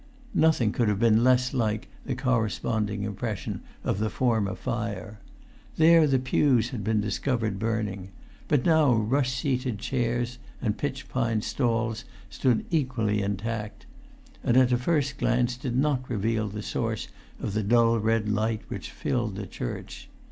[0.33, 5.19] Nothing could have been less like the corresponding impression of the former fire.
[5.77, 8.09] Then the pews had been discovered burning;
[8.47, 13.85] but now rush seated chairs and pitch pine stalls stood equally intact;
[14.43, 17.09] and a first glance did not reveal the source
[17.39, 20.09] of the dull red light which filled the church.